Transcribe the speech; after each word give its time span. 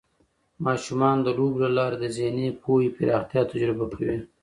ماشومان 0.65 1.17
د 1.21 1.27
لوبو 1.37 1.57
له 1.63 1.69
لارې 1.77 1.97
د 1.99 2.05
ذهني 2.17 2.47
پوهې 2.61 2.89
پراختیا 2.97 3.41
تجربه 3.51 3.85
کوي. 3.97 4.17